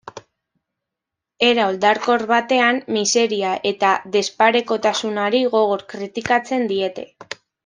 Era 1.47 1.65
oldarkor 1.73 2.23
batean 2.31 2.79
miseria 2.97 3.51
eta 3.75 3.93
desparekotasunari 4.17 5.45
gogor 5.57 5.89
kritikatzen 5.95 6.67
diete. 6.75 7.07